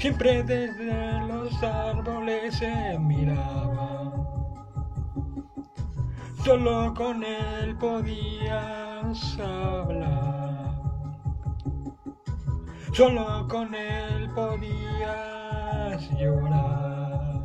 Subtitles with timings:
[0.00, 4.10] siempre desde los árboles se miraba.
[6.42, 10.80] Solo con él podías hablar.
[12.92, 17.42] Solo con él podías llorar.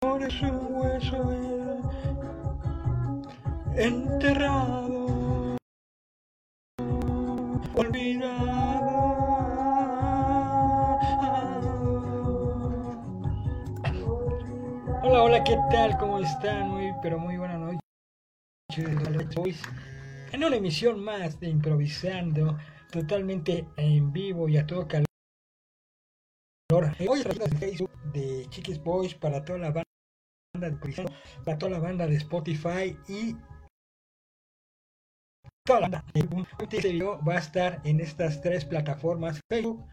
[0.00, 1.30] Ahora es un hueso
[3.76, 5.56] enterrado,
[7.74, 8.53] olvidado.
[15.26, 15.96] Hola, ¿qué tal?
[15.96, 16.68] ¿Cómo están?
[16.68, 17.80] Muy, pero muy buena noche.
[18.76, 22.58] En una emisión más de Improvisando,
[22.92, 25.06] totalmente en vivo y a todo calor.
[27.08, 29.88] Hoy de Facebook de Chiquis Boys para toda la banda
[30.52, 31.08] de
[31.42, 33.34] para toda la banda de Spotify y
[35.64, 36.04] toda la banda.
[36.70, 39.86] Este video va a estar en estas tres plataformas: Facebook,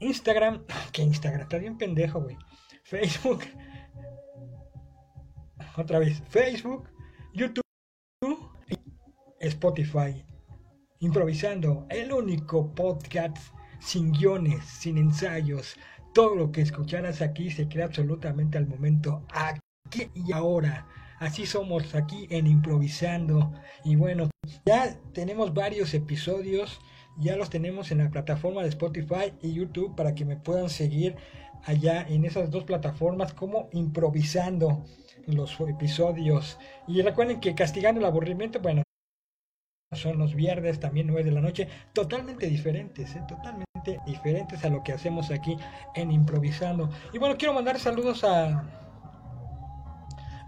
[0.00, 2.36] Instagram, que Instagram está bien pendejo, güey.
[2.84, 3.44] Facebook,
[5.76, 6.88] otra vez, Facebook,
[7.32, 7.62] YouTube
[8.68, 8.76] y
[9.40, 10.24] Spotify.
[11.00, 13.36] Improvisando, el único podcast
[13.80, 15.76] sin guiones, sin ensayos.
[16.14, 20.86] Todo lo que escucharas aquí se crea absolutamente al momento, aquí y ahora.
[21.18, 23.52] Así somos aquí en Improvisando.
[23.84, 24.28] Y bueno,
[24.66, 26.80] ya tenemos varios episodios,
[27.16, 31.16] ya los tenemos en la plataforma de Spotify y YouTube para que me puedan seguir
[31.64, 34.84] allá en esas dos plataformas como Improvisando
[35.26, 36.58] los episodios.
[36.86, 38.82] Y recuerden que castigando el aburrimiento, bueno,
[39.92, 43.22] son los viernes, también 9 de la noche, totalmente diferentes, ¿eh?
[43.28, 45.56] totalmente diferentes a lo que hacemos aquí
[45.94, 46.90] en Improvisando.
[47.12, 48.64] Y bueno, quiero mandar saludos a,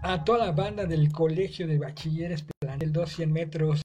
[0.01, 3.81] a toda la banda del Colegio de Bachilleres Plantel 200 metros,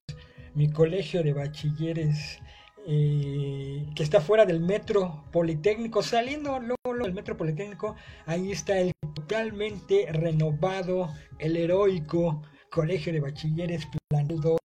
[0.54, 2.40] mi colegio de bachilleres
[2.86, 8.92] eh, que está fuera del metro politécnico, saliendo luego del metro politécnico, ahí está el
[9.14, 14.60] totalmente renovado, el heroico Colegio de Bachilleres Plantel 2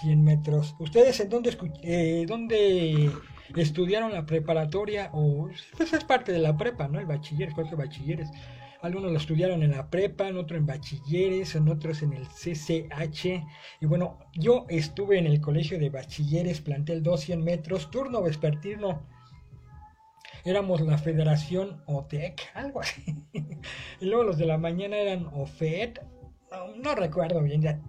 [0.00, 0.74] 100 metros.
[0.78, 3.10] ¿Ustedes en dónde, eh, dónde
[3.56, 5.10] estudiaron la preparatoria?
[5.12, 6.98] O pues es parte de la prepa, ¿no?
[6.98, 8.30] El bachiller, colegio de bachilleres.
[8.84, 13.42] Algunos lo estudiaron en la prepa, en otro en bachilleres, en otros en el CCH.
[13.80, 19.08] Y bueno, yo estuve en el colegio de bachilleres, plantel 200 metros, turno vespertino.
[20.44, 23.16] Éramos la Federación OTEC, algo así.
[24.00, 26.00] y luego los de la mañana eran OFED.
[26.52, 27.80] No, no recuerdo bien, ya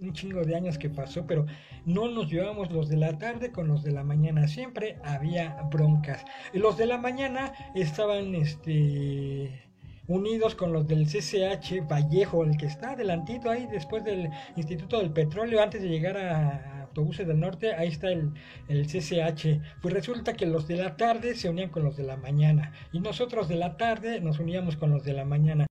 [0.00, 1.44] un chingo de años que pasó, pero
[1.84, 6.24] no nos llevamos los de la tarde con los de la mañana, siempre había broncas.
[6.54, 9.67] Los de la mañana estaban este
[10.08, 15.12] unidos con los del CCH Vallejo, el que está adelantito ahí después del Instituto del
[15.12, 18.32] Petróleo, antes de llegar a Autobuses del Norte, ahí está el,
[18.68, 19.60] CCH.
[19.80, 23.00] Pues resulta que los de la tarde se unían con los de la mañana y
[23.00, 25.66] nosotros de la tarde nos uníamos con los de la mañana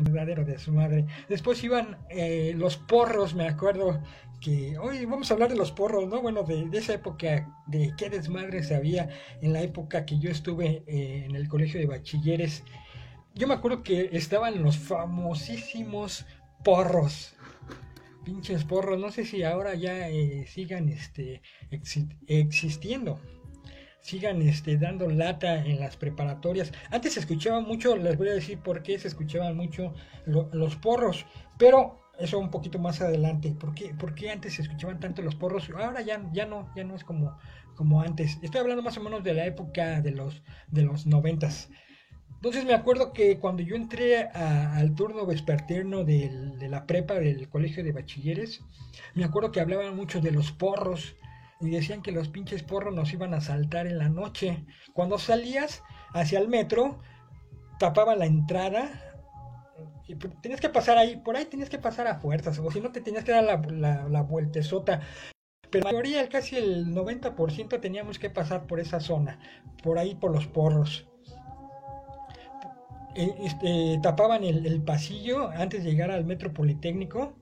[0.00, 1.06] verdadero de su madre.
[1.28, 4.00] Después iban eh, los porros, me acuerdo
[4.40, 6.22] que hoy vamos a hablar de los porros, ¿no?
[6.22, 9.08] Bueno, de, esa época, de qué desmadres había
[9.40, 12.64] en la época que yo estuve eh, en el colegio de bachilleres.
[13.38, 16.26] Yo me acuerdo que estaban los famosísimos
[16.64, 17.36] porros.
[18.24, 21.40] Pinches porros, no sé si ahora ya eh, sigan este,
[22.26, 23.20] existiendo
[24.00, 26.72] sigan este, dando lata en las preparatorias.
[26.90, 29.92] Antes se escuchaba mucho, les voy a decir por qué se escuchaban mucho
[30.24, 31.26] los porros,
[31.58, 33.54] pero eso un poquito más adelante.
[33.54, 33.74] ¿Por
[34.14, 35.68] qué, antes se escuchaban tanto los porros?
[35.70, 37.36] Ahora ya, ya no, ya no es como,
[37.76, 38.38] como antes.
[38.42, 41.68] Estoy hablando más o menos de la época de los, de los noventas.
[42.38, 47.82] Entonces me acuerdo que cuando yo entré al turno vespertino de la prepa del colegio
[47.82, 48.62] de bachilleres,
[49.14, 51.16] me acuerdo que hablaban mucho de los porros
[51.60, 54.64] y decían que los pinches porros nos iban a saltar en la noche.
[54.92, 55.82] Cuando salías
[56.14, 57.00] hacia el metro,
[57.80, 58.88] tapaba la entrada
[60.06, 62.92] y tenías que pasar ahí, por ahí tenías que pasar a fuerzas, o si no
[62.92, 65.00] te tenías que dar la, la, la vueltezota.
[65.70, 69.40] Pero la mayoría, casi el 90% teníamos que pasar por esa zona,
[69.82, 71.07] por ahí por los porros.
[73.18, 77.34] E, este, tapaban el, pasillo antes de llegar al metro politécnico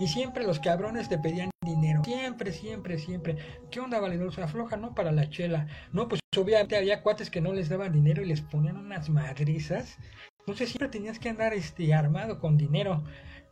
[0.00, 2.02] y siempre los cabrones te pedían dinero.
[2.02, 3.36] Siempre, siempre, siempre.
[3.70, 4.32] ¿Qué onda, valedor?
[4.42, 4.92] Afloja, ¿no?
[4.92, 5.68] Para la chela.
[5.92, 9.98] No, pues obviamente había cuates que no les daban dinero y les ponían unas madrizas.
[10.40, 13.04] Entonces siempre tenías que andar este, armado con dinero.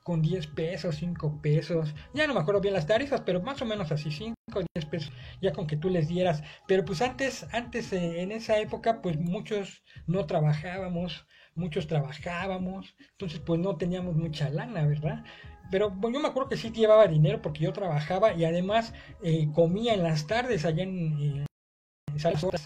[0.04, 1.94] Con 10 pesos, 5 pesos.
[2.12, 4.86] Ya no me acuerdo bien las tarifas, pero más o menos así, 5 o 10
[4.86, 5.12] pesos.
[5.42, 6.42] Ya con que tú les dieras.
[6.68, 11.26] Pero pues antes, antes eh, en esa época, pues muchos no trabajábamos.
[11.56, 12.94] Muchos trabajábamos.
[13.12, 15.24] Entonces pues no teníamos mucha lana, ¿verdad?
[15.70, 18.92] Pero yo me acuerdo que sí llevaba dinero porque yo trabajaba y además
[19.22, 21.46] eh, comía en las tardes allá en,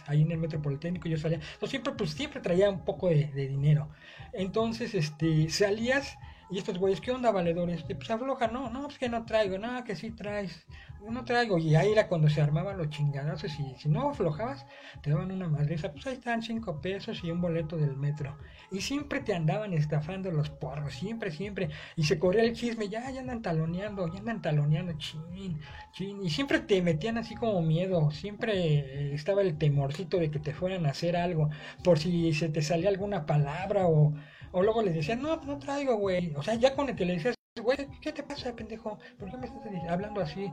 [0.07, 3.49] ahí en el Metro Politécnico, yo salía, siempre, pues siempre traía un poco de, de
[3.49, 3.89] dinero.
[4.33, 6.19] Entonces, este, salías
[6.51, 7.83] y estos güeyes, ¿qué onda, valedores?
[7.83, 10.67] Pues afloja, no, no, pues que no traigo, no, que sí traes,
[11.07, 11.59] no traigo.
[11.59, 14.65] Y ahí era cuando se armaban los chingadazos y si no aflojabas,
[15.03, 15.93] te daban una madriza.
[15.93, 18.37] Pues ahí están cinco pesos y un boleto del metro.
[18.71, 21.69] Y siempre te andaban estafando los porros, siempre, siempre.
[21.97, 25.61] Y se corría el chisme, ya, ya andan taloneando, ya andan taloneando, chin,
[25.93, 26.23] chin.
[26.23, 30.55] Y siempre te metían así como miedo, siempre eh, estaba el temorcito de que te
[30.55, 31.51] fueran a hacer algo,
[31.85, 34.15] por si se te salía alguna palabra o
[34.53, 36.35] o luego les decían, no, no traigo, güey.
[36.37, 38.99] O sea, ya con el que le decías, güey, ¿qué te pasa, pendejo?
[39.19, 40.51] ¿Por qué me estás hablando así?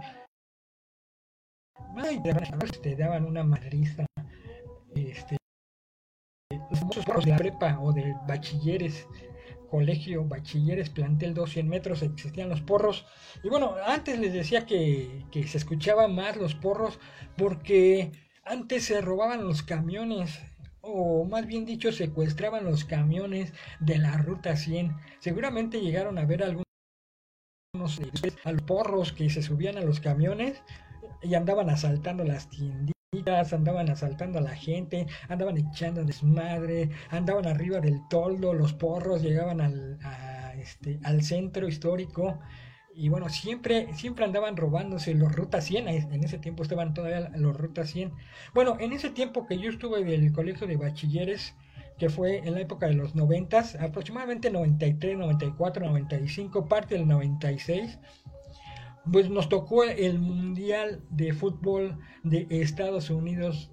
[1.97, 2.21] Ay,
[2.81, 4.06] te daban una madriza.
[4.95, 5.38] Este,
[6.69, 9.07] los famosos de la prepa o de bachilleres,
[9.69, 13.06] colegio, bachilleres, plantel 200 metros, existían los porros.
[13.44, 17.00] Y bueno, antes les decía que, que se escuchaban más los porros
[17.38, 18.12] porque
[18.44, 20.39] antes se robaban los camiones
[20.85, 24.95] o más bien dicho, secuestraban los camiones de la Ruta 100.
[25.19, 26.65] Seguramente llegaron a ver algunos
[28.43, 30.61] a los porros que se subían a los camiones
[31.21, 37.79] y andaban asaltando las tienditas, andaban asaltando a la gente, andaban echando desmadre, andaban arriba
[37.79, 39.99] del toldo, los porros llegaban al,
[40.57, 42.39] este, al centro histórico
[42.95, 47.56] y bueno, siempre, siempre andaban robándose los Ruta 100, en ese tiempo estaban todavía los
[47.57, 48.13] Ruta 100.
[48.53, 51.56] Bueno, en ese tiempo que yo estuve del colegio de bachilleres,
[51.97, 58.00] que fue en la época de los 90, aproximadamente 93, 94, 95, parte del 96,
[59.12, 63.71] pues nos tocó el Mundial de Fútbol de Estados Unidos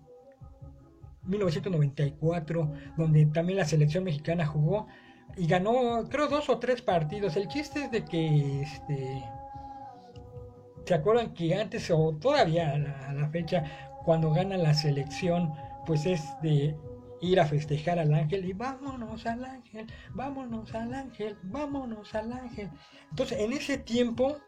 [1.24, 4.88] 1994, donde también la selección mexicana jugó
[5.36, 7.36] y ganó, creo, dos o tres partidos.
[7.36, 9.24] El chiste es de que, este,
[10.84, 13.64] ¿se acuerdan que antes o todavía a la, fecha,
[14.04, 15.52] cuando gana la selección,
[15.86, 16.76] pues es de
[17.20, 22.68] ir a festejar al ángel y vámonos al ángel, vámonos al ángel, vámonos al ángel.
[23.10, 24.38] Entonces, en ese tiempo,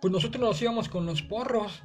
[0.00, 1.82] pues nosotros nos íbamos con los porros,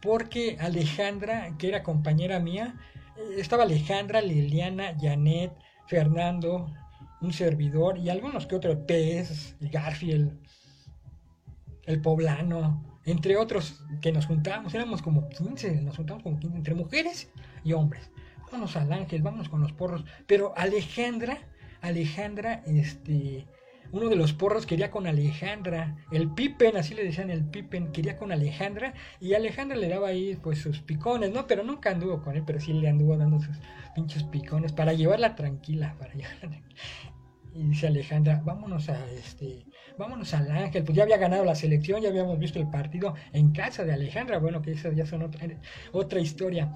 [0.00, 2.74] porque Alejandra, que era compañera mía,
[3.16, 5.52] eh, estaba Alejandra, Liliana, Janet,
[5.92, 6.72] Fernando,
[7.20, 10.40] un servidor y algunos que otros, Pez, Garfield,
[11.84, 16.74] el Poblano, entre otros que nos juntábamos, éramos como 15, nos juntamos como 15, entre
[16.74, 17.30] mujeres
[17.62, 18.10] y hombres.
[18.50, 20.02] Vámonos al ángel, vámonos con los porros.
[20.26, 21.36] Pero Alejandra,
[21.82, 23.46] Alejandra, este,
[23.92, 28.16] uno de los porros quería con Alejandra, el Pipen, así le decían el Pipen, quería
[28.16, 28.94] con Alejandra.
[29.20, 31.46] Y Alejandra le daba ahí pues sus picones, ¿no?
[31.46, 33.56] Pero nunca anduvo con él, pero sí le anduvo dando sus
[33.94, 36.62] pinches picones para llevarla tranquila, para llevarla.
[37.54, 39.66] Y dice Alejandra, vámonos a este,
[39.98, 43.52] vámonos al Ángel, pues ya había ganado la selección, ya habíamos visto el partido en
[43.52, 45.46] casa de Alejandra, bueno, que esas ya son otra,
[45.92, 46.72] otra historia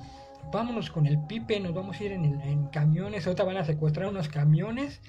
[0.53, 4.29] vámonos con el Pipe, nos vamos a ir en, camiones, ahorita van a secuestrar unos
[4.29, 5.01] camiones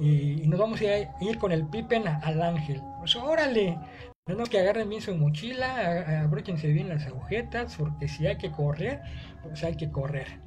[0.00, 2.80] y, nos vamos a ir, con el Pippen al Ángel.
[2.98, 3.78] Pues órale,
[4.26, 9.00] no que agarren bien su mochila, abróchense bien las agujetas, porque si hay que correr,
[9.42, 10.40] pues hay que correr.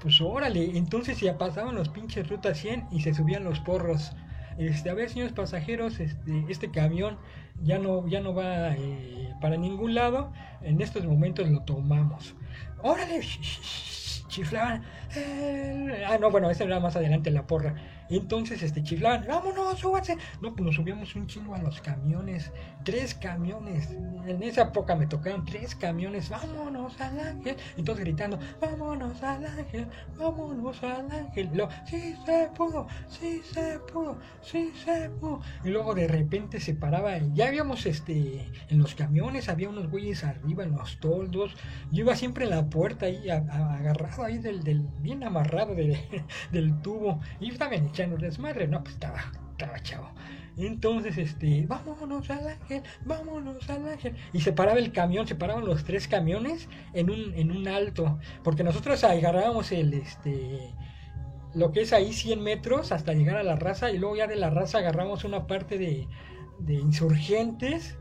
[0.00, 4.14] Pues órale, entonces ya pasaban los pinches rutas 100 y se subían los porros.
[4.58, 7.18] Este, a ver, señores pasajeros, este, este camión
[7.62, 10.32] ya no, ya no va eh, para ningún lado.
[10.62, 12.34] En estos momentos lo tomamos.
[12.82, 13.20] Órale,
[14.28, 14.82] chiflaban.
[15.14, 17.74] Eh, ah, no, bueno, ese era más adelante la porra.
[18.08, 20.16] Entonces, este, chiflaban, vámonos, súbanse.
[20.40, 22.52] No, pues nos subíamos un chingo a los camiones,
[22.84, 23.90] tres camiones.
[24.26, 27.56] En esa época me tocaron tres camiones, vámonos al ángel.
[27.76, 29.86] Entonces gritando, vámonos al ángel,
[30.16, 31.50] vámonos al ángel.
[31.52, 35.40] Y luego, sí se pudo, sí se pudo, sí se pudo.
[35.64, 40.24] Y luego de repente se paraba, ya habíamos, este, en los camiones, había unos güeyes
[40.24, 41.54] arriba en los toldos.
[41.90, 45.74] Yo iba siempre en la puerta ahí, agarrado ahí del, del bien amarrado
[46.52, 47.20] del tubo.
[47.40, 50.10] Y también echando desmadre, no, pues estaba, estaba chavo.
[50.58, 54.14] Entonces, este, vámonos al ángel, vámonos al ángel.
[54.32, 58.18] Y se paraba el camión, se paraban los tres camiones en un, en un alto.
[58.42, 60.74] Porque nosotros agarrábamos el, este,
[61.54, 63.90] lo que es ahí 100 metros hasta llegar a la raza.
[63.90, 66.06] Y luego ya de la raza agarramos una parte de,
[66.58, 67.98] de insurgentes.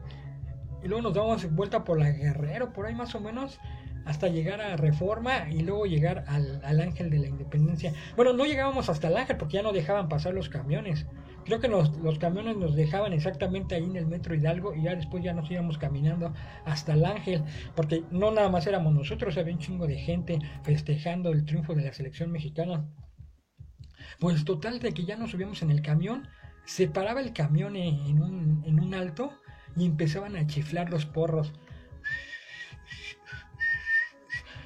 [0.83, 3.59] Y luego nos damos vuelta por la Guerrero, por ahí más o menos
[4.05, 7.93] hasta llegar a Reforma y luego llegar al, Ángel de la Independencia.
[8.15, 11.07] Bueno, no llegábamos hasta el Ángel porque ya no dejaban pasar los camiones.
[11.43, 15.23] Creo que los, camiones nos dejaban exactamente ahí en el Metro Hidalgo y ya después
[15.23, 16.33] ya nos íbamos caminando
[16.65, 17.43] hasta el Ángel,
[17.75, 21.83] porque no nada más éramos nosotros, había un chingo de gente festejando el triunfo de
[21.83, 22.89] la selección mexicana.
[24.19, 26.27] Pues total de que ya nos subíamos en el camión,
[26.65, 29.31] se paraba el camión en un, en un alto
[29.75, 31.53] y empezaban a chiflar los porros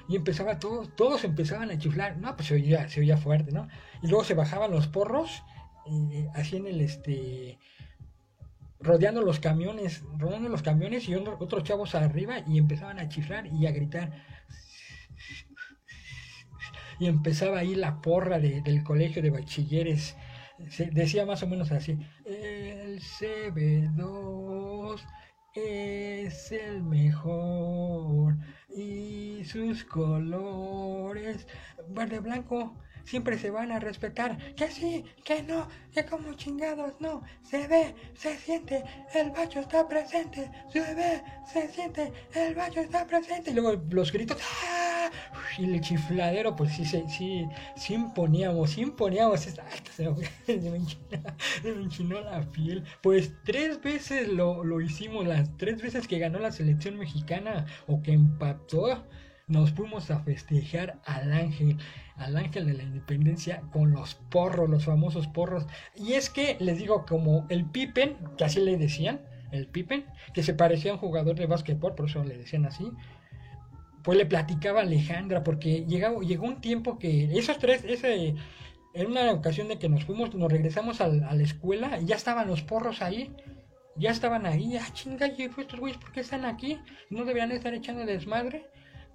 [0.09, 3.67] y empezaba todos, todos empezaban a chiflar, no, pues se oía, se oía fuerte, ¿no?
[4.01, 5.43] Y luego se bajaban los porros,
[5.85, 7.59] y hacían el este
[8.79, 13.67] rodeando los camiones, rodeando los camiones y otros chavos arriba y empezaban a chiflar y
[13.67, 14.25] a gritar.
[16.99, 20.15] Y empezaba ahí la porra del colegio de bachilleres.
[20.91, 25.01] Decía más o menos así, el CB2
[25.55, 28.37] es el mejor
[28.69, 31.47] y sus colores
[31.89, 32.75] verde blanco
[33.09, 34.37] siempre se van a respetar.
[34.55, 37.23] Que sí, que no, que como chingados no.
[37.41, 38.83] Se ve, se siente,
[39.15, 40.49] el bacho está presente.
[40.71, 43.49] Se ve, se siente, el bacho está presente.
[43.49, 45.09] Y luego los gritos, ¡ah!
[45.57, 49.41] Y el chifladero, pues sí, sí, sí, sí imponíamos, sí imponíamos.
[49.41, 50.09] Se
[50.53, 50.77] me,
[51.81, 52.83] enchinó, la piel.
[53.01, 58.01] Pues tres veces lo, lo hicimos, las tres veces que ganó la selección mexicana o
[58.01, 59.03] que empató
[59.49, 61.77] nos fuimos a festejar al ángel,
[62.15, 65.65] al ángel de la independencia con los porros, los famosos porros.
[65.95, 70.43] Y es que les digo, como el Pippen, que así le decían, el Pippen, que
[70.43, 72.91] se parecía a un jugador de básquetbol, por eso le decían así.
[74.03, 78.35] Pues le platicaba a Alejandra, porque llegó, llegó un tiempo que esos tres, ese,
[78.93, 82.47] en una ocasión de que nos fuimos, nos regresamos a, la escuela y ya estaban
[82.47, 83.35] los porros ahí
[83.95, 86.79] ya estaban ahí, ah, chinga, estos güeyes, ¿por qué están aquí?
[87.09, 88.65] ¿No deberían estar echando desmadre?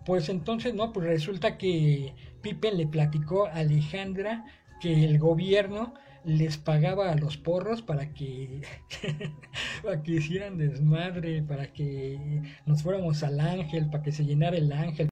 [0.04, 4.44] Pues entonces, no, pues resulta que Pipe le platicó a Alejandra
[4.80, 5.94] que el gobierno
[6.24, 8.62] les pagaba a los porros para que
[9.82, 14.72] para que hicieran desmadre, para que nos fuéramos al ángel, para que se llenara el
[14.72, 15.08] ángel,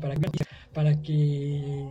[0.00, 0.14] para
[0.72, 1.88] para que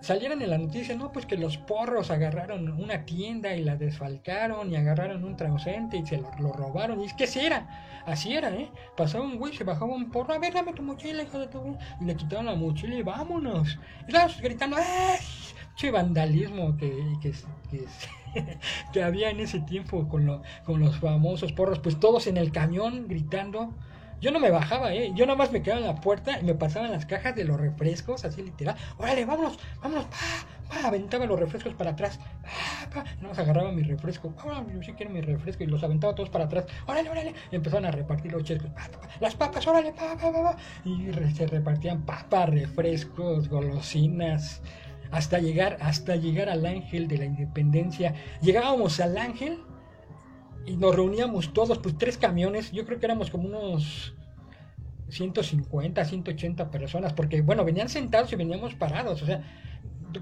[0.00, 4.70] salieran en la noticia, no, pues que los porros agarraron una tienda y la desfalcaron
[4.70, 7.00] y agarraron un transeúnte y se lo, robaron.
[7.00, 8.70] Y es que así era, así era, ¿eh?
[8.96, 11.76] Pasaba un güey, se bajaba un porro, a ver, dame tu mochila, hijo de tu...
[12.00, 13.78] Y le quitaron la mochila y vámonos.
[14.08, 15.18] Y gritando, ¡eh!
[15.76, 17.32] Che vandalismo que, que,
[17.70, 17.84] que,
[18.92, 23.08] que, había en ese tiempo con, con los famosos porros, pues todos en el camión
[23.08, 23.74] gritando
[24.24, 25.12] yo no me bajaba, ¿eh?
[25.14, 27.60] Yo nada más me quedaba en la puerta y me pasaban las cajas de los
[27.60, 28.74] refrescos, así literal.
[28.96, 30.16] Órale, vámonos, vámonos, pa,
[30.70, 32.18] pa, aventaba los refrescos para atrás.
[32.42, 33.04] Pa, pa.
[33.16, 34.34] Nada más agarraba mi refresco.
[34.72, 36.64] Yo sí quiero mi refresco y los aventaba todos para atrás.
[36.86, 37.34] Órale, órale.
[37.52, 38.70] Y empezaban a repartir los chescos.
[39.20, 44.62] Las papas, órale, pa, pa, pa, Y se repartían papas, refrescos, golosinas.
[45.10, 48.14] Hasta llegar, hasta llegar al ángel de la independencia.
[48.40, 49.58] Llegábamos al ángel
[50.66, 54.14] y nos reuníamos todos, pues tres camiones, yo creo que éramos como unos
[55.08, 59.42] 150, 180 personas, porque bueno, venían sentados y veníamos parados, o sea,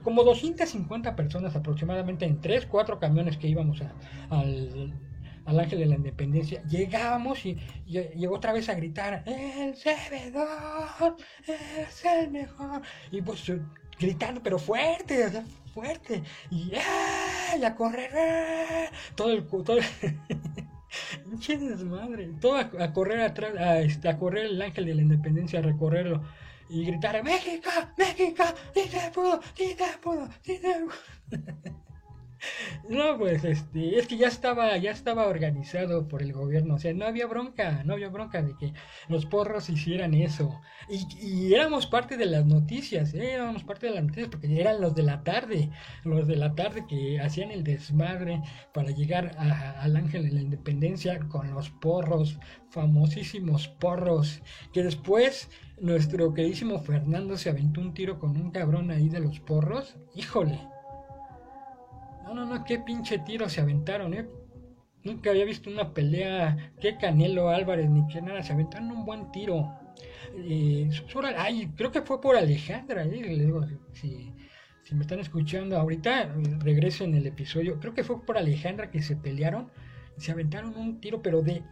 [0.02, 3.82] como 250 personas aproximadamente en tres, cuatro camiones que íbamos
[4.30, 4.94] al,
[5.44, 6.62] al Ángel de la Independencia.
[6.64, 12.82] Llegábamos y, llegó otra vez a gritar, el servidor es el mejor.
[13.11, 13.52] Y pues
[14.02, 16.23] gritando, pero fuerte, o sea, fuerte.
[16.50, 18.90] Y, a correr, ¡ah!
[19.14, 19.44] todo el...
[19.47, 19.85] Todo el
[21.71, 22.30] desmadre.
[22.40, 26.23] Todo a, correr atrás, a, este, a correr el ángel de la independencia, a recorrerlo.
[26.68, 28.44] Y gritar, México, México,
[28.75, 31.73] sí se pudo, sí se pudo, sí pudo.
[32.88, 36.92] No, pues este, es que ya estaba, ya estaba organizado por el gobierno, o sea,
[36.92, 38.72] no había bronca, no había bronca de que
[39.08, 40.61] los porros hicieran eso.
[40.88, 43.32] Y, éramos parte de las noticias, ¿eh?
[43.34, 45.70] éramos parte de las noticias porque eran los de la tarde,
[46.04, 48.42] los de la tarde que hacían el desmadre
[48.75, 52.38] para llegar al Ángel de la Independencia con los porros,
[52.70, 59.08] famosísimos porros, que después nuestro queridísimo Fernando se aventó un tiro con un cabrón ahí
[59.08, 60.71] de los porros, híjole
[62.24, 64.26] no, no, no, qué pinche tiro se aventaron, ¿eh?
[65.04, 69.32] Nunca había visto una pelea, qué Canelo Álvarez ni qué nada, se aventaron un buen
[69.32, 69.72] tiro.
[70.36, 70.88] Eh,
[71.36, 73.10] ay, creo que fue por Alejandra, ¿eh?
[73.10, 74.32] Le digo, si,
[74.82, 77.80] si me están escuchando ahorita, regreso en el episodio.
[77.80, 79.70] Creo que fue por Alejandra que se pelearon,
[80.16, 81.62] se aventaron un tiro, pero de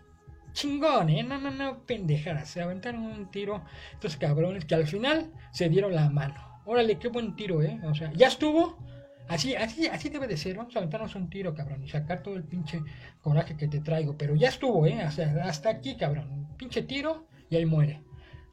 [0.53, 1.23] chingón, ¿eh?
[1.23, 5.95] No, no, no, pendejadas, se aventaron un tiro estos cabrones que al final se dieron
[5.95, 6.35] la mano.
[6.65, 7.81] Órale, qué buen tiro, ¿eh?
[7.85, 8.79] O sea, ya estuvo
[9.31, 10.57] Así, así, así debe de ser.
[10.57, 12.83] Vamos a aventarnos un tiro, cabrón, y sacar todo el pinche
[13.23, 14.19] coraje que te traigo.
[14.19, 15.01] Pero ya estuvo, ¿eh?
[15.01, 16.49] hasta aquí, cabrón.
[16.57, 18.03] Pinche tiro y ahí muere.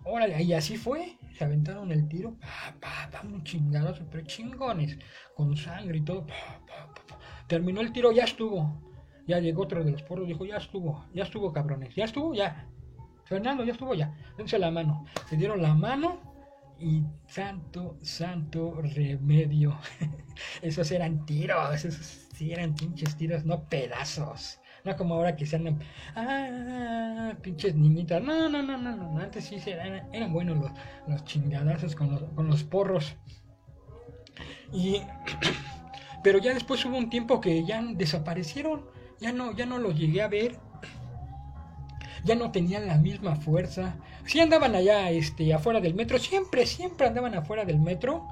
[0.05, 1.17] Órale, y así fue.
[1.36, 5.00] Se aventaron el tiro, pa, pa, pa, un chingado, pero chingones,
[5.36, 6.27] con sangre y todo.
[7.48, 8.79] Terminó el tiro, ya estuvo.
[9.25, 12.67] Ya llegó otro de los porros, dijo, ya estuvo, ya estuvo, cabrones, ya estuvo, ya.
[13.25, 14.15] Fernando, ya estuvo, ya.
[14.38, 15.05] Dense la mano.
[15.27, 16.26] Se dieron la mano
[16.79, 19.77] y santo, santo remedio.
[20.62, 21.96] esos eran tiros, esos
[22.36, 24.60] sí eran pinches tiros, no pedazos.
[24.84, 25.79] No como ahora que se andan,
[26.15, 28.22] ah, pinches niñitas.
[28.22, 29.19] No, no, no, no, no.
[29.19, 30.72] Antes sí eran, eran buenos los,
[31.07, 33.15] los chingadazos con los, con los porros.
[34.72, 35.01] Y,
[36.24, 38.86] pero ya después hubo un tiempo que ya desaparecieron.
[39.19, 40.60] Ya no, ya no los llegué a ver
[42.27, 43.96] ya no tenían la misma fuerza.
[44.27, 48.27] Sí andaban allá, este, afuera del metro, siempre, siempre andaban afuera del metro,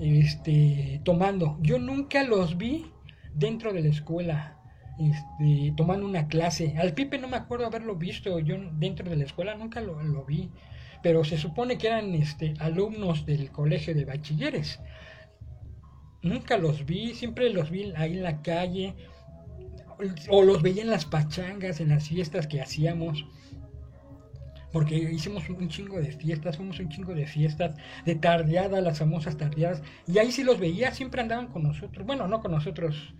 [0.00, 1.56] este, tomando.
[1.62, 2.86] Yo nunca los vi
[3.32, 4.58] dentro de la escuela,
[4.98, 6.74] este, tomando una clase.
[6.78, 10.24] Al Pipe no me acuerdo haberlo visto yo dentro de la escuela, nunca lo, lo
[10.24, 10.50] vi.
[11.00, 14.80] Pero se supone que eran este, alumnos del colegio de bachilleres.
[16.22, 18.96] Nunca los vi, siempre los vi ahí en la calle
[20.28, 23.24] o los veía en las pachangas, en las fiestas que hacíamos.
[24.72, 29.36] Porque hicimos un chingo de fiestas, fuimos un chingo de fiestas, de tardeadas, las famosas
[29.36, 29.82] tardeadas.
[30.06, 32.06] Y ahí sí los veía, siempre andaban con nosotros.
[32.06, 33.14] Bueno, no con nosotros.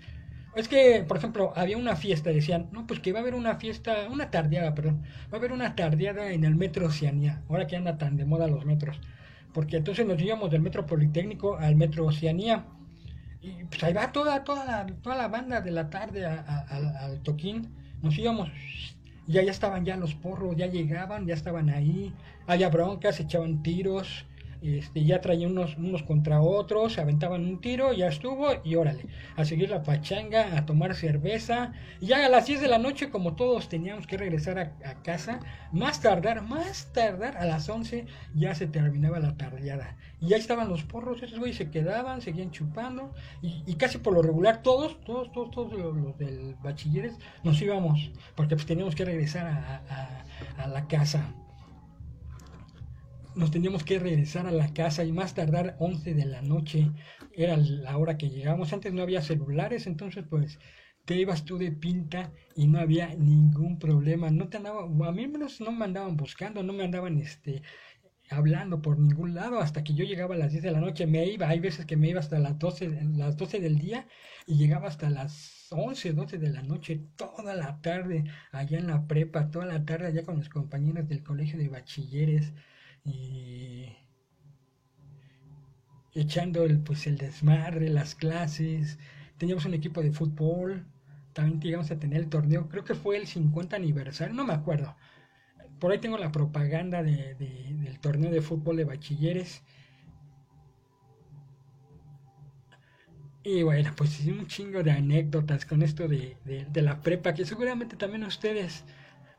[0.55, 3.57] Es que, por ejemplo, había una fiesta, decían, no, pues que va a haber una
[3.57, 5.03] fiesta, una tardeada, perdón.
[5.33, 8.47] Va a haber una tardeada en el metro Oceanía, ahora que anda tan de moda
[8.49, 9.01] los metros.
[9.53, 12.67] Porque entonces nos íbamos del metro Politécnico al metro Oceanía
[13.41, 17.75] y pues ahí va toda, toda, la, toda la banda de la tarde al toquín.
[18.03, 18.51] Nos íbamos
[19.29, 22.15] y ya estaban ya los porros, ya llegaban, ya estaban ahí.
[22.47, 24.25] Había broncas, echaban tiros
[24.63, 29.07] este, ya traían unos, unos contra otros, se aventaban un tiro, ya estuvo, y órale,
[29.37, 33.11] a seguir la pachanga, a tomar cerveza, y ya a las 10 de la noche,
[33.11, 35.41] como todos teníamos que regresar a, casa,
[35.73, 40.69] más tardar, más tardar, a las 11 ya se terminaba la tardeada, y ya estaban
[40.69, 43.13] los porros, esos güeyes se quedaban, seguían chupando,
[43.43, 48.57] y, casi por lo regular todos, todos, todos, todos los, del bachilleres nos íbamos, porque
[48.57, 49.47] pues teníamos que regresar
[50.59, 51.33] a la casa
[53.39, 56.91] nos teníamos que regresar a la casa y más tardar 11 de la noche
[57.33, 58.73] era la hora que llegamos.
[58.73, 60.59] Antes no había celulares, entonces pues
[61.05, 64.31] te ibas tú de pinta y no había ningún problema.
[64.31, 67.63] No te andaban, a mí menos no me andaban buscando, no me andaban este
[68.31, 71.25] hablando por ningún lado hasta que yo llegaba a las 10 de la noche, me
[71.27, 74.07] iba, hay veces que me iba hasta las 12, las 12 del día
[74.47, 79.07] y llegaba hasta las 11, 12 de la noche, toda la tarde allá en la
[79.07, 82.53] prepa, toda la tarde allá con los compañeros del colegio de bachilleres
[83.09, 83.97] y
[86.15, 88.99] echando el, pues, el desmadre, las clases.
[89.39, 90.87] Teníamos un equipo de fútbol,
[91.33, 94.97] también llegamos a tener el torneo, creo que fue el 50 aniversario, no me acuerdo.
[95.79, 99.63] Por ahí tengo la propaganda de, del torneo de fútbol de bachilleres.
[103.45, 107.97] Y bueno, pues un chingo de anécdotas con esto de, de la prepa, que seguramente
[107.97, 108.85] también ustedes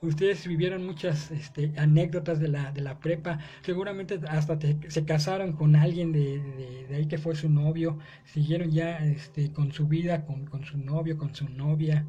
[0.01, 4.57] ustedes vivieron muchas este, anécdotas de la, de la prepa, seguramente hasta
[4.87, 6.39] se casaron con alguien de,
[6.87, 10.77] de, ahí que fue su novio, siguieron ya este, con su vida, con, con su
[10.77, 12.05] novio, con su novia.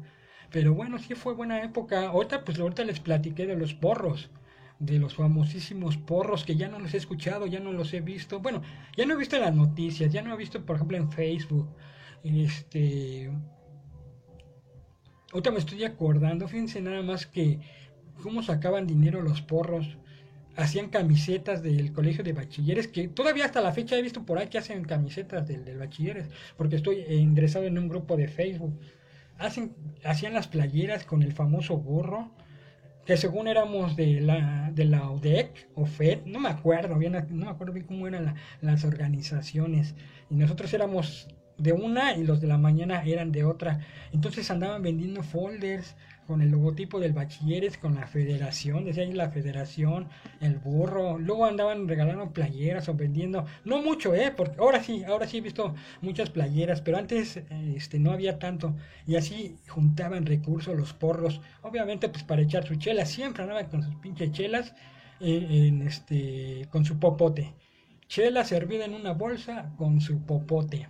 [0.51, 2.07] Pero bueno, sí fue buena época.
[2.09, 4.29] Ahorita, pues ahorita les platiqué de los porros,
[4.79, 8.39] de los famosísimos porros que ya no los he escuchado, ya no los he visto.
[8.39, 8.61] Bueno,
[8.97, 11.69] ya no he visto las noticias, ya no he visto, por ejemplo, en Facebook.
[12.23, 13.31] Este.
[15.31, 17.61] Ahorita me estoy acordando, fíjense nada más que
[18.21, 19.97] cómo sacaban dinero los porros.
[20.57, 24.47] Hacían camisetas del colegio de bachilleres, que todavía hasta la fecha he visto por ahí
[24.47, 28.77] que hacen camisetas del, del bachilleres, porque estoy ingresado en un grupo de Facebook.
[29.37, 32.31] Hacen, hacían las playeras con el famoso gorro,
[33.05, 37.45] que según éramos de la, de la ODEC o FED, no me acuerdo bien, no
[37.45, 39.95] me acuerdo bien cómo eran las organizaciones.
[40.29, 41.27] Y nosotros éramos
[41.61, 43.79] de una y los de la mañana eran de otra.
[44.11, 45.95] Entonces andaban vendiendo folders,
[46.31, 50.07] con el logotipo del bachilleres, con la federación, decía ahí la federación,
[50.39, 55.27] el burro, luego andaban regalando playeras o vendiendo, no mucho, eh, porque ahora sí, ahora
[55.27, 57.41] sí he visto muchas playeras, pero antes
[57.75, 62.75] este no había tanto, y así juntaban recursos los porros, obviamente pues para echar su
[62.75, 64.73] chela, siempre andaban con sus pinches chelas,
[65.19, 67.53] en, este, con su popote,
[68.07, 70.87] chela servida en una bolsa con su popote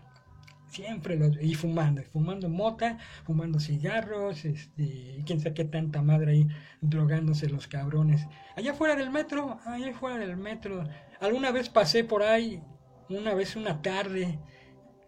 [0.72, 6.48] siempre los, y fumando, fumando mota, fumando cigarros, este, quién sabe qué tanta madre ahí
[6.80, 8.26] drogándose los cabrones.
[8.56, 10.84] Allá fuera del metro, allá fuera del metro,
[11.20, 12.62] alguna vez pasé por ahí,
[13.10, 14.40] una vez una tarde,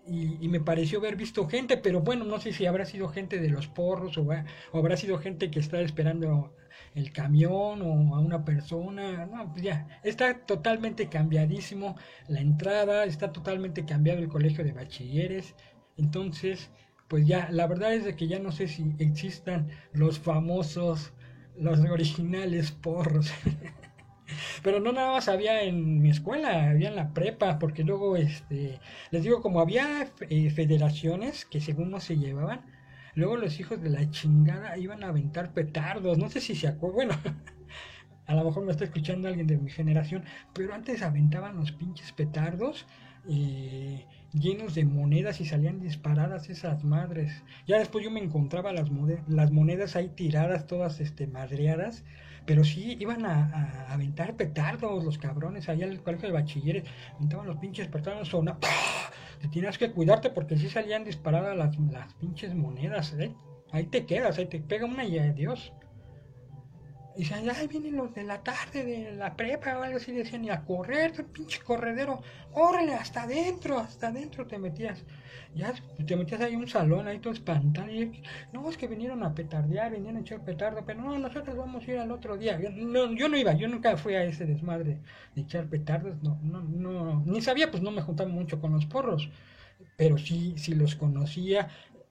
[0.05, 3.49] y, me pareció haber visto gente, pero bueno, no sé si habrá sido gente de
[3.49, 4.27] los porros o,
[4.71, 6.53] o habrá sido gente que está esperando
[6.95, 9.25] el camión o a una persona.
[9.25, 11.95] No, pues ya, está totalmente cambiadísimo
[12.27, 15.55] la entrada, está totalmente cambiado el colegio de bachilleres.
[15.97, 16.71] Entonces,
[17.07, 21.13] pues ya, la verdad es de que ya no sé si existan los famosos,
[21.57, 23.31] los originales porros.
[24.63, 28.79] Pero no nada más había en mi escuela, había en la prepa, porque luego, este,
[29.11, 32.61] les digo, como había eh, federaciones que según no se llevaban,
[33.15, 36.17] Luego los hijos de la chingada iban a aventar petardos.
[36.17, 36.95] No sé si se acuerdan.
[36.95, 37.13] Bueno,
[38.25, 40.23] a lo mejor me está escuchando alguien de mi generación.
[40.53, 42.85] Pero antes aventaban los pinches petardos.
[43.29, 47.43] Eh, llenos de monedas y salían disparadas esas madres.
[47.67, 48.89] Ya después yo me encontraba las,
[49.27, 52.03] las monedas ahí tiradas, todas este, madreadas.
[52.45, 56.83] Pero sí, iban a, aventar petardos los cabrones allá el colegio de bachilleres.
[57.15, 58.57] Aventaban los pinches petardos, zona.
[59.51, 63.35] Tienes que cuidarte porque sí salían disparadas las, las pinches monedas, ¿eh?
[63.71, 65.73] Ahí te quedas, ahí te pega una y adiós.
[67.15, 70.11] Y decían, ay, vienen los de la tarde de la prepa o algo así.
[70.11, 72.21] Decían, y a correr, pinche corredero,
[72.53, 75.03] órale, hasta adentro, hasta adentro te metías.
[75.55, 75.71] Ya
[76.07, 77.87] te metías ahí en un salón, ahí todo espantado.
[78.51, 81.91] No, es que vinieron a petardear, vinieron a echar petardo, pero no, nosotros vamos a
[81.91, 82.59] ir al otro día.
[82.59, 84.99] Yo no, yo no iba, yo nunca fui a ese desmadre
[85.35, 88.85] de echar petardos, no, no, no, ni sabía, pues no me juntaba mucho con los
[88.87, 89.29] porros.
[89.95, 91.69] Pero sí, sí los conocía,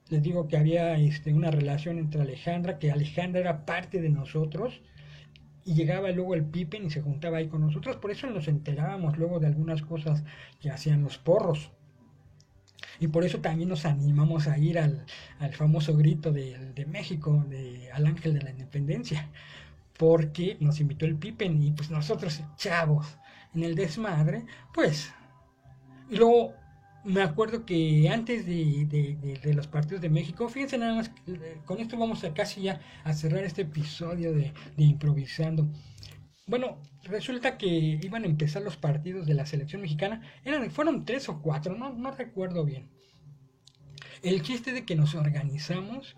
[0.09, 4.83] les digo que había este, una relación entre Alejandra, que Alejandra era parte de nosotros,
[5.65, 9.17] y llegaba luego el Pippen y se juntaba ahí con nosotros, por eso nos enterábamos
[9.19, 10.25] luego de algunas cosas
[10.61, 11.71] que hacían los porros.
[13.01, 15.05] Y por eso también nos animamos a ir al,
[15.53, 19.29] famoso grito de, de, México, de, al ángel de la independencia,
[19.99, 23.19] porque nos invitó el Pippen y pues nosotros chavos
[23.55, 25.13] en el desmadre, pues...
[26.11, 26.55] Y luego
[27.05, 31.99] me acuerdo que antes de, los partidos de México, fíjense nada más, eh, con esto
[31.99, 35.69] vamos a casi ya a cerrar este episodio de, improvisando.
[36.47, 41.29] Bueno, resulta que iban a empezar los partidos de la selección mexicana, eran, fueron tres
[41.29, 42.89] o cuatro, no, no recuerdo bien.
[44.23, 46.17] El chiste de que nos organizamos,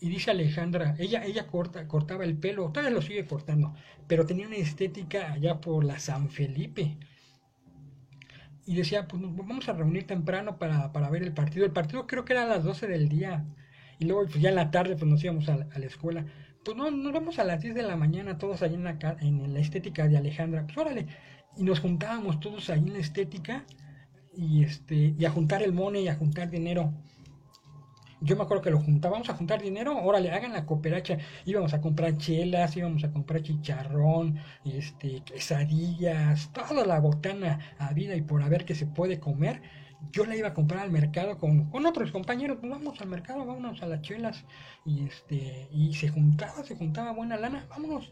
[0.00, 3.74] y dice Alejandra, ella, ella corta, cortaba el pelo, todavía lo sigue cortando,
[4.06, 6.96] pero tenía una estética allá por la San Felipe
[8.70, 11.64] y decía, pues vamos a reunir temprano para, para, ver el partido.
[11.66, 13.44] El partido creo que era a las 12 del día.
[13.98, 16.24] Y luego pues ya en la tarde pues nos íbamos a, la escuela.
[16.64, 19.52] Pues no, nos vamos a las 10 de la mañana todos ahí en la, en
[19.52, 20.66] la estética de Alejandra.
[20.66, 21.08] Pues órale.
[21.56, 23.64] Y nos juntábamos todos ahí en la estética
[24.36, 26.94] y, este, y a juntar el money y a juntar dinero
[28.20, 31.80] yo me acuerdo que lo juntábamos a juntar dinero, órale, hagan la cooperacha, íbamos a
[31.80, 38.42] comprar chelas, íbamos a comprar chicharrón, este, quesadillas, toda la botana a vida y por
[38.42, 39.62] haber que se puede comer.
[40.12, 43.44] Yo la iba a comprar al mercado con, con otros compañeros, pues vamos al mercado,
[43.44, 44.44] vámonos a las chelas,
[44.84, 48.10] y este, y se juntaba, se juntaba buena lana, vámonos,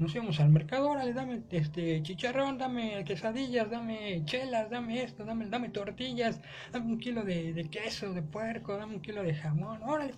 [0.00, 5.46] nos íbamos al mercado, órale, dame este chicharrón, dame quesadillas, dame chelas, dame esto, dame,
[5.46, 6.40] dame tortillas,
[6.72, 10.14] dame un kilo de, queso, de puerco, dame un kilo de jamón, órale.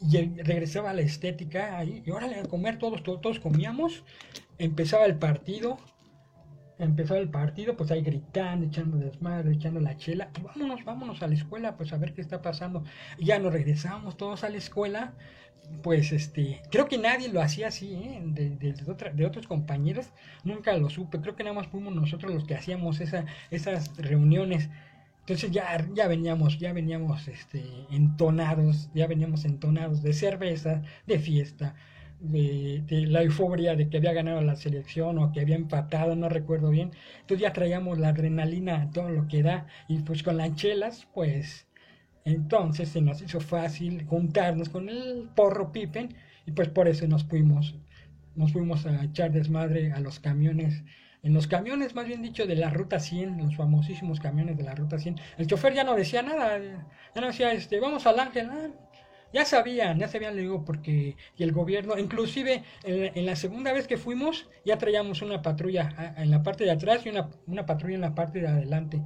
[0.00, 4.02] Y regresaba a la estética ahí, y órale, a comer todos, todos, todos comíamos,
[4.58, 5.78] empezaba el partido,
[6.84, 11.34] empezaba el partido, pues ahí gritando, echando desmadre, echando la chela, vámonos, vámonos a la
[11.34, 12.84] escuela, pues a ver qué está pasando.
[13.18, 15.14] ya nos regresamos todos a la escuela,
[15.82, 18.20] pues este, creo que nadie lo hacía así, ¿eh?
[18.24, 20.10] de, de, otros compañeros,
[20.44, 24.68] nunca lo supe, creo que nada más fuimos nosotros los que hacíamos esa, esas reuniones.
[25.20, 31.76] Entonces ya, ya veníamos, ya veníamos este, entonados, ya veníamos entonados de cerveza, de fiesta,
[32.22, 36.70] de, la euforia de que había ganado la selección o que había empatado, no recuerdo
[36.70, 36.92] bien.
[37.20, 41.66] Entonces ya traíamos la adrenalina, todo lo que da, y pues con las chelas, pues
[42.24, 46.14] entonces se nos hizo fácil juntarnos con el porro Pippen
[46.46, 47.74] y pues por eso nos fuimos,
[48.36, 50.84] nos fuimos a echar desmadre a los camiones,
[51.24, 54.74] en los camiones más bien dicho de la ruta 100, los famosísimos camiones de la
[54.74, 55.20] ruta 100.
[55.38, 56.58] El chofer ya no decía nada,
[57.14, 58.68] ya no decía, este, vamos al ángel, ah,
[59.32, 63.86] ya sabían, ya sabían, le digo, porque y el gobierno, inclusive en, la segunda vez
[63.86, 67.94] que fuimos, ya traíamos una patrulla en la parte de atrás y una, una patrulla
[67.94, 69.02] en la parte de adelante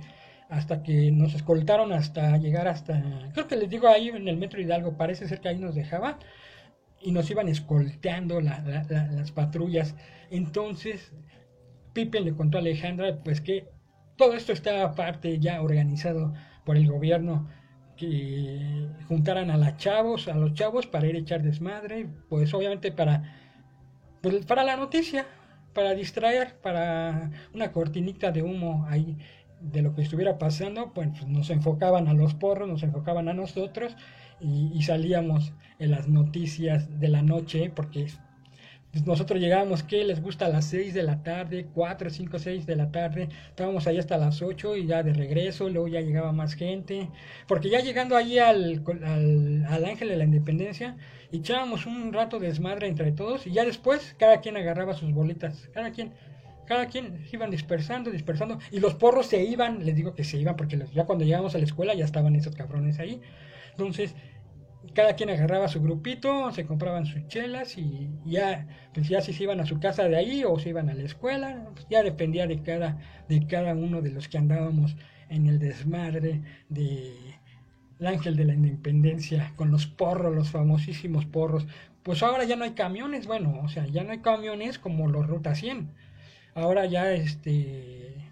[0.49, 4.61] hasta que nos escoltaron hasta llegar hasta, creo que les digo ahí en el metro
[4.61, 6.19] Hidalgo, parece ser que ahí nos dejaba
[7.01, 9.95] y nos iban escolteando las patrullas.
[10.31, 11.12] Entonces,
[11.93, 13.69] Pipe le contó a Alejandra pues que
[14.17, 16.33] todo esto estaba parte ya organizado
[16.65, 17.49] por el gobierno
[17.97, 22.93] que juntaran a los chavos, a los chavos para ir a echar desmadre, pues obviamente
[22.93, 23.23] para
[24.27, 25.27] pues, para la noticia,
[25.73, 29.17] para distraer, para una cortinita de humo ahí
[29.61, 33.97] de lo que estuviera pasando, pues nos enfocaban a los porros, nos enfocaban a nosotros
[34.41, 38.09] y, salíamos en las noticias de la noche porque
[39.05, 42.77] nosotros llegábamos que les gusta a las 6 de la tarde, 4, 5, 6 de
[42.77, 46.55] la tarde, estábamos ahí hasta las 8 y ya de regreso, luego ya llegaba más
[46.55, 47.09] gente,
[47.49, 50.97] porque ya llegando ahí al, al, al Ángel de la Independencia,
[51.33, 55.69] echábamos un rato de desmadre entre todos y ya después cada quien agarraba sus bolitas,
[55.73, 56.13] cada quien
[56.67, 60.37] cada quien se iban dispersando, dispersando, y los porros se iban, les digo que se
[60.37, 63.21] iban, porque ya cuando llegamos a la escuela ya estaban esos cabrones ahí.
[63.71, 64.15] Entonces,
[64.97, 69.43] cada quien agarraba su grupito, se compraban sus chelas y ya, pues ya si se
[69.43, 72.47] iban a su casa de ahí o se iban a la escuela, pues ya dependía
[72.47, 74.97] de cada, de cada uno de los que andábamos
[75.29, 77.13] en el desmadre de
[78.01, 81.67] el ángel de la independencia con los porros, los famosísimos porros.
[82.03, 85.27] Pues ahora ya no hay camiones, bueno, o sea, ya no hay camiones como los
[85.27, 85.91] Ruta 100.
[86.55, 88.26] Ahora ya este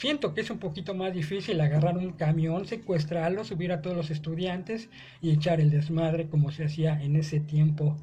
[0.00, 4.10] Siento que es un poquito más difícil agarrar un camión, secuestrarlo, subir a todos los
[4.10, 4.88] estudiantes
[5.20, 7.98] y echar el desmadre como se hacía en ese tiempo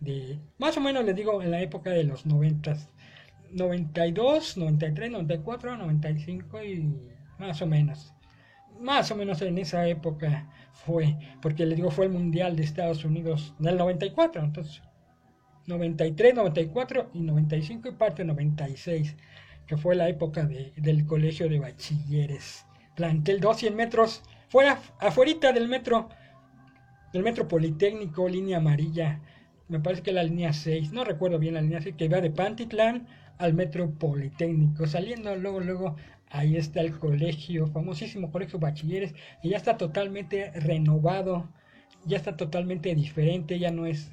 [0.00, 2.74] de, más o menos les digo, en la época de los 90,
[3.50, 6.90] 92, 93, 94, 95 y
[7.38, 8.14] más o menos.
[8.80, 13.04] Más o menos en esa época fue, porque les digo, fue el Mundial de Estados
[13.04, 14.80] Unidos del 94, entonces
[15.66, 19.14] 93, 94 y 95 y parte 96
[19.66, 22.66] que fue la época del colegio de bachilleres.
[22.96, 26.08] Plantel 200 metros, fuera, afuera del metro,
[27.12, 29.20] del metro Politécnico, línea amarilla,
[29.68, 32.30] me parece que la línea 6, no recuerdo bien la línea 6, que va de
[32.30, 33.06] Pantitlán
[33.38, 35.96] al metro Politécnico, saliendo luego, luego,
[36.30, 41.48] ahí está el colegio, famosísimo colegio bachilleres, que ya está totalmente renovado,
[42.04, 44.10] ya está totalmente diferente, ya no es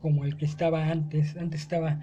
[0.00, 2.00] como el que estaba antes, antes estaba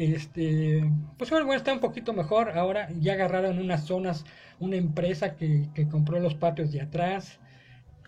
[0.00, 0.82] este,
[1.18, 2.56] pues bueno, está un poquito mejor.
[2.56, 4.24] Ahora ya agarraron unas zonas,
[4.58, 7.38] una empresa que, compró los patios de atrás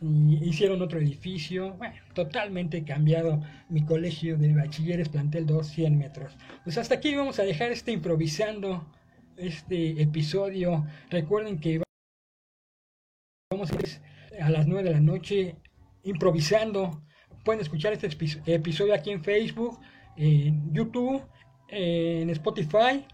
[0.01, 1.75] y hicieron otro edificio.
[1.75, 6.35] Bueno, totalmente cambiado mi colegio de bachilleres, plantel 2, 100 metros.
[6.65, 8.91] Pues hasta aquí vamos a dejar este improvisando
[9.37, 10.87] este episodio.
[11.11, 11.83] Recuerden que
[13.51, 13.71] vamos
[14.41, 15.57] a las 9 de la noche
[16.05, 17.03] improvisando.
[17.45, 18.09] Pueden escuchar este
[18.47, 19.79] episodio aquí en Facebook,
[20.17, 21.23] en YouTube
[21.73, 23.05] en Spotify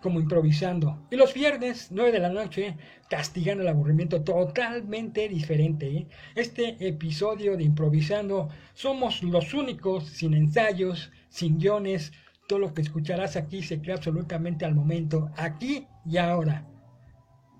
[0.00, 1.06] como improvisando.
[1.10, 2.76] Y los viernes, 9 de la noche,
[3.10, 5.86] castigando el aburrimiento totalmente diferente.
[5.88, 6.06] ¿eh?
[6.34, 12.12] Este episodio de improvisando, somos los únicos, sin ensayos, sin guiones.
[12.48, 16.66] Todo lo que escucharás aquí se crea absolutamente al momento, aquí y ahora.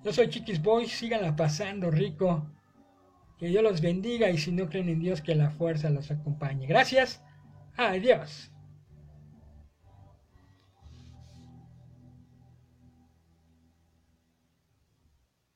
[0.05, 2.49] Yo soy Chiquis Boy, síganla pasando rico.
[3.39, 6.67] Que Dios los bendiga y si no creen en Dios, que la fuerza los acompañe.
[6.67, 7.23] Gracias.
[7.77, 8.53] Adiós.